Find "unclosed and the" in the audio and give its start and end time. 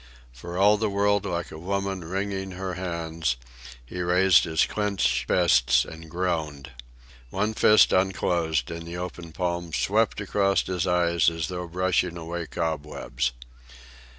7.93-8.97